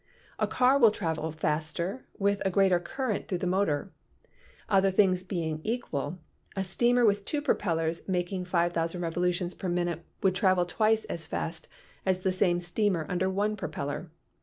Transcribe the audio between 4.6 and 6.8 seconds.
Other things being equal, a